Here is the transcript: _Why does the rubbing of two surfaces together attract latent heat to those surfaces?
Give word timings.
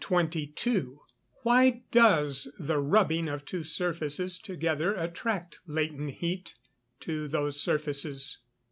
_Why 1.45 1.83
does 1.91 2.51
the 2.57 2.79
rubbing 2.79 3.27
of 3.29 3.45
two 3.45 3.63
surfaces 3.63 4.39
together 4.39 4.95
attract 4.95 5.59
latent 5.67 6.15
heat 6.15 6.55
to 7.01 7.27
those 7.27 7.61
surfaces? 7.61 8.39